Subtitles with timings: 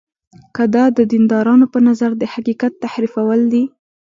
[0.55, 3.63] که دا د دیندارانو په نظر د حقیقت تحریفول دي.